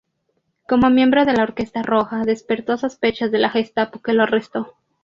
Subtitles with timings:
[0.67, 4.73] Como miembro de la Orquesta Roja despertó sospechas de la Gestapo que lo arrestó.